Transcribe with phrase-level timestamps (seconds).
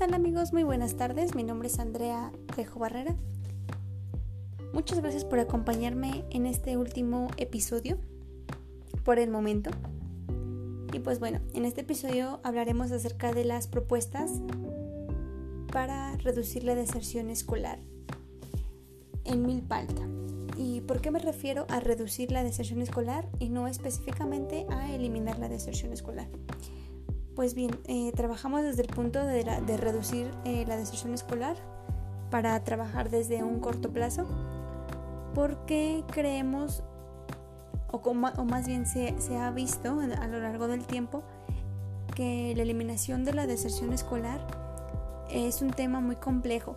[0.00, 0.54] tal amigos?
[0.54, 1.34] Muy buenas tardes.
[1.34, 3.14] Mi nombre es Andrea Trejo Barrera.
[4.72, 7.98] Muchas gracias por acompañarme en este último episodio
[9.04, 9.68] por el momento.
[10.94, 14.30] Y pues bueno, en este episodio hablaremos acerca de las propuestas
[15.70, 17.78] para reducir la deserción escolar
[19.26, 20.08] en Milpalta.
[20.56, 25.38] ¿Y por qué me refiero a reducir la deserción escolar y no específicamente a eliminar
[25.38, 26.28] la deserción escolar?
[27.40, 29.42] Pues bien, eh, trabajamos desde el punto de,
[29.78, 31.56] reducir eh, la deserción escolar
[32.30, 34.26] para trabajar desde un corto plazo
[35.34, 36.82] porque creemos,
[37.92, 41.22] o, más bien se, ha visto a lo largo del tiempo,
[42.14, 44.46] que la eliminación de la deserción escolar
[45.30, 46.76] es un tema muy complejo.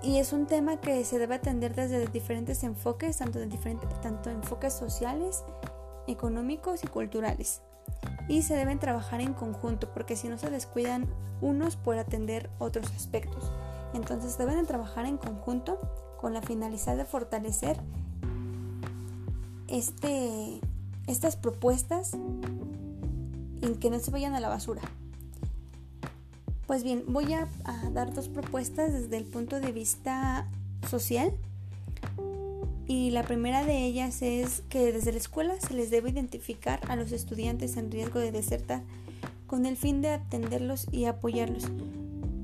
[0.00, 4.30] Y es un tema que se debe atender desde diferentes enfoques, tanto, de diferentes, tanto
[4.30, 5.42] enfoques sociales,
[6.06, 7.62] económicos y culturales.
[8.28, 11.06] Y se deben trabajar en conjunto porque si no se descuidan
[11.40, 13.52] unos por atender otros aspectos.
[13.92, 15.78] Entonces deben trabajar en conjunto
[16.20, 17.78] con la finalidad de fortalecer
[19.68, 20.60] este,
[21.06, 22.12] estas propuestas
[23.60, 24.82] y que no se vayan a la basura.
[26.66, 30.48] Pues bien, voy a, a dar dos propuestas desde el punto de vista
[30.88, 31.32] social
[32.86, 36.96] y la primera de ellas es que desde la escuela se les debe identificar a
[36.96, 38.82] los estudiantes en riesgo de desertar
[39.46, 41.64] con el fin de atenderlos y apoyarlos.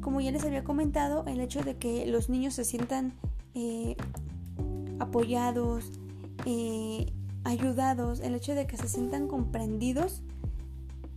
[0.00, 3.12] Como ya les había comentado, el hecho de que los niños se sientan
[3.54, 3.96] eh,
[4.98, 5.90] apoyados,
[6.46, 7.12] eh,
[7.44, 10.22] ayudados, el hecho de que se sientan comprendidos,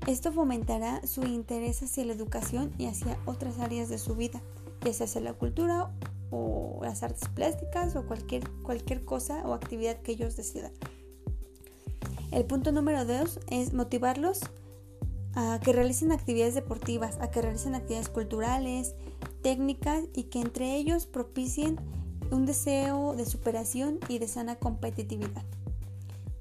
[0.06, 4.42] esto fomentará su interés hacia la educación y hacia otras áreas de su vida,
[4.84, 5.92] ya sea hacia la cultura
[6.34, 10.72] o las artes plásticas o cualquier, cualquier cosa o actividad que ellos decidan.
[12.32, 14.42] El punto número dos es motivarlos
[15.36, 18.96] a que realicen actividades deportivas, a que realicen actividades culturales,
[19.42, 21.80] técnicas y que entre ellos propicien
[22.32, 25.44] un deseo de superación y de sana competitividad.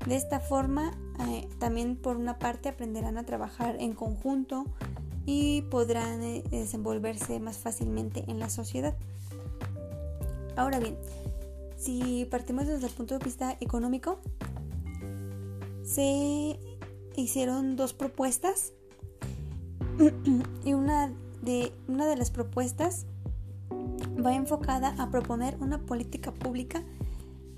[0.06, 0.92] De esta forma,
[1.28, 4.64] eh, también por una parte aprenderán a trabajar en conjunto
[5.26, 8.96] y podrán eh, desenvolverse más fácilmente en la sociedad.
[10.56, 10.96] Ahora bien,
[11.76, 14.20] si partimos desde el punto de vista económico,
[15.82, 16.58] se
[17.16, 18.72] hicieron dos propuestas
[20.64, 21.12] y una
[21.42, 23.06] de, una de las propuestas
[24.24, 26.82] va enfocada a proponer una política pública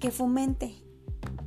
[0.01, 0.75] que fomente,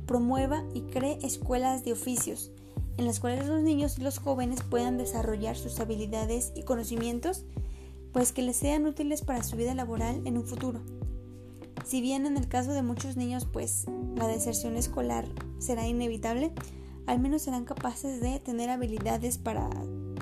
[0.06, 2.52] promueva y cree escuelas de oficios
[2.98, 7.44] en las cuales los niños y los jóvenes puedan desarrollar sus habilidades y conocimientos,
[8.12, 10.80] pues que les sean útiles para su vida laboral en un futuro.
[11.88, 15.24] Si bien en el caso de muchos niños pues la deserción escolar
[15.58, 16.52] será inevitable,
[17.06, 19.70] al menos serán capaces de tener habilidades para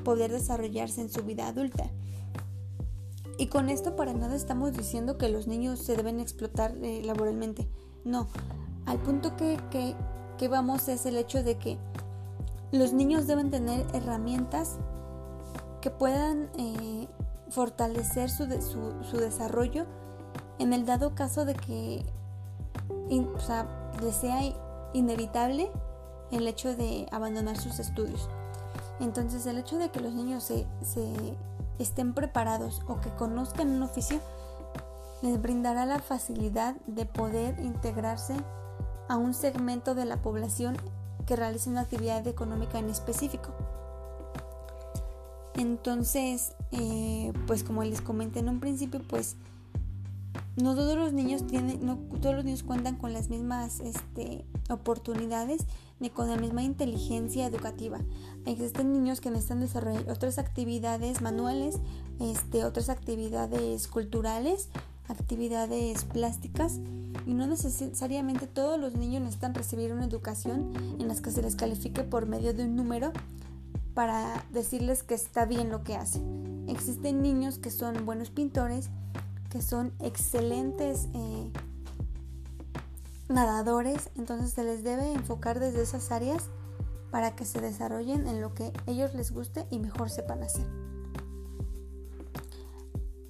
[0.04, 1.90] poder desarrollarse en su vida adulta.
[3.36, 7.66] Y con esto para nada estamos diciendo que los niños se deben explotar eh, laboralmente.
[8.04, 8.28] No,
[8.84, 9.58] al punto que,
[10.38, 11.78] que, vamos es el hecho de que
[12.70, 14.76] los niños deben tener herramientas
[15.80, 17.08] que puedan eh,
[17.50, 18.46] fortalecer su,
[19.02, 19.84] su desarrollo
[20.58, 22.04] en el dado caso de que
[24.02, 24.40] les sea
[24.92, 25.70] inevitable
[26.30, 28.28] el hecho de abandonar sus estudios.
[29.00, 30.66] Entonces el hecho de que los niños se,
[31.78, 34.20] estén preparados o que conozcan un oficio
[35.22, 38.34] les brindará la facilidad de poder integrarse
[39.08, 40.76] a un segmento de la población
[41.26, 43.50] que realice una actividad económica en específico.
[45.54, 49.36] Entonces, eh, pues como les comenté en un principio, pues
[50.56, 55.66] no todos los niños tienen, no todos los niños cuentan con las mismas este, oportunidades
[56.00, 57.98] ni con la misma inteligencia educativa.
[58.46, 61.78] Existen niños que necesitan desarrollar otras actividades manuales,
[62.20, 64.70] este, otras actividades culturales,
[65.08, 66.80] actividades plásticas
[67.26, 71.56] y no necesariamente todos los niños necesitan recibir una educación en las que se les
[71.56, 73.12] califique por medio de un número
[73.94, 76.66] para decirles que está bien lo que hacen.
[76.68, 78.90] Existen niños que son buenos pintores,
[79.60, 81.50] son excelentes eh,
[83.28, 86.44] nadadores, entonces se les debe enfocar desde esas áreas
[87.10, 90.66] para que se desarrollen en lo que ellos les guste y mejor sepan hacer.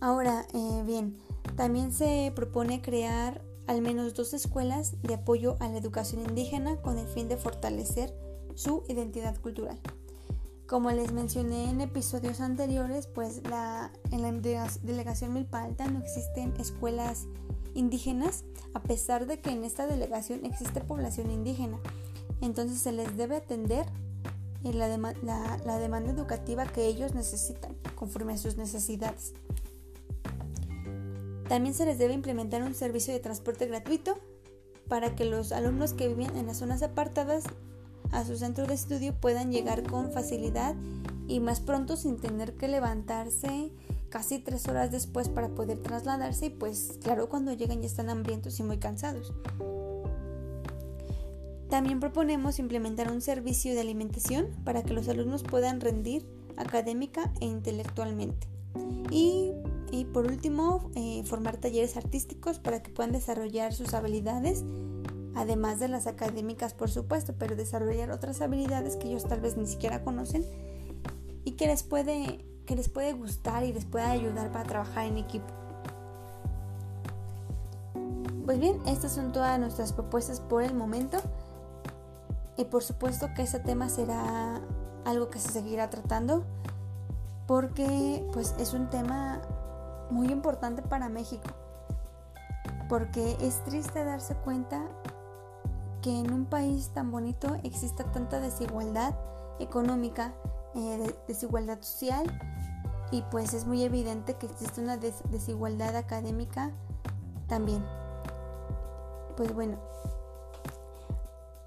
[0.00, 1.16] Ahora, eh, bien,
[1.56, 6.98] también se propone crear al menos dos escuelas de apoyo a la educación indígena con
[6.98, 8.14] el fin de fortalecer
[8.54, 9.80] su identidad cultural.
[10.66, 14.32] Como les mencioné en episodios anteriores, pues la, en la
[14.82, 17.26] delegación Milpalta no existen escuelas
[17.74, 21.78] indígenas, a pesar de que en esta delegación existe población indígena.
[22.40, 23.86] Entonces se les debe atender
[24.64, 24.98] eh, la,
[25.64, 29.34] la demanda educativa que ellos necesitan conforme a sus necesidades.
[31.48, 34.18] También se les debe implementar un servicio de transporte gratuito
[34.88, 37.44] para que los alumnos que viven en las zonas apartadas
[38.12, 40.74] a su centro de estudio puedan llegar con facilidad
[41.28, 43.70] y más pronto sin tener que levantarse
[44.08, 48.58] casi tres horas después para poder trasladarse y pues claro cuando llegan ya están hambrientos
[48.60, 49.32] y muy cansados.
[51.68, 56.24] También proponemos implementar un servicio de alimentación para que los alumnos puedan rendir
[56.56, 58.46] académica e intelectualmente.
[59.10, 59.52] Y,
[60.12, 64.64] por último, eh, formar talleres artísticos para que puedan desarrollar sus habilidades,
[65.36, 69.66] además de las académicas, por supuesto, pero desarrollar otras habilidades que ellos tal vez ni
[69.66, 70.44] siquiera conocen
[71.44, 75.18] y que les puede, que les puede gustar y les pueda ayudar para trabajar en
[75.18, 75.46] equipo.
[78.46, 81.18] Pues bien, estas son todas nuestras propuestas por el momento.
[82.56, 84.62] Y por supuesto que ese tema será
[85.04, 86.44] algo que se seguirá tratando
[87.46, 89.42] porque pues es un tema
[90.10, 91.50] muy importante para México.
[92.88, 94.80] Porque es triste darse cuenta
[96.06, 99.12] que en un país tan bonito exista tanta desigualdad
[99.58, 100.36] económica,
[100.76, 102.24] eh, desigualdad social
[103.10, 106.70] y pues es muy evidente que existe una desigualdad académica
[107.48, 107.84] también.
[109.36, 109.80] Pues bueno,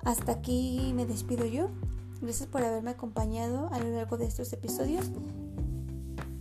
[0.06, 1.68] hasta aquí me despido yo.
[2.22, 5.12] Gracias por haberme acompañado a lo largo de estos episodios.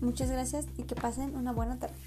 [0.00, 1.98] Muchas gracias y que pasen una buena tarde.